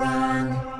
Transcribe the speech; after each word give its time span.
wrong. 0.00 0.79